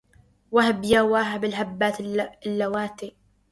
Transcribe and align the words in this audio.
وهب 0.51 0.83
يا 0.83 1.01
واهب 1.01 1.45
الهبات 1.45 1.99
اللواتي 2.45 3.13